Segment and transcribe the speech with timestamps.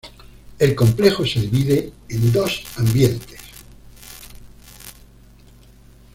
[0.57, 3.39] El complejo se divide en dos ambientes.